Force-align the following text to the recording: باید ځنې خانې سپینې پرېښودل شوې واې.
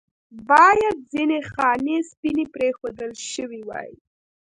باید 0.49 0.97
ځنې 1.11 1.39
خانې 1.51 1.97
سپینې 2.09 2.45
پرېښودل 2.53 3.11
شوې 3.31 3.61
واې. 3.67 3.91